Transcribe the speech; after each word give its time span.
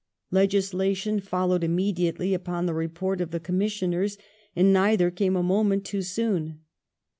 Legislation 0.31 1.19
followed 1.19 1.63
immediately 1.63 2.33
upon 2.33 2.65
the 2.65 2.73
Report 2.73 3.21
of 3.21 3.29
the 3.29 3.39
Com 3.39 3.59
missiojiei 3.59 4.05
s; 4.13 4.17
and 4.55 4.73
neither 4.73 5.11
came 5.11 5.35
a 5.35 5.43
moment 5.43 5.85
too 5.85 6.01
soon. 6.01 6.61